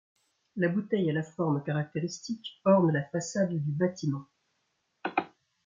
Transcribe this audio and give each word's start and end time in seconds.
La 0.55 0.67
bouteille 0.67 1.11
à 1.11 1.13
la 1.13 1.21
forme 1.21 1.61
caractéristique 1.63 2.59
orne 2.65 2.91
la 2.91 3.03
façade 3.07 3.53
du 3.53 3.69
bâtiment. 3.71 4.25